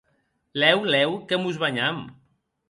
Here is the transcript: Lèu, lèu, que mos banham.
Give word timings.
Lèu, 0.61 0.79
lèu, 0.95 1.11
que 1.29 1.39
mos 1.43 1.61
banham. 1.65 2.01